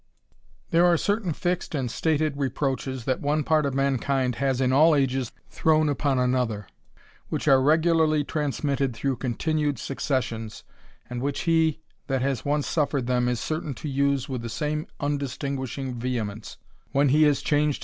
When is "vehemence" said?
15.99-16.57